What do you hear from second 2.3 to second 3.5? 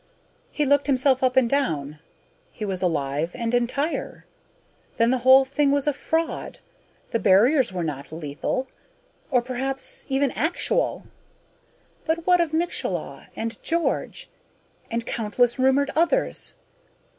He was alive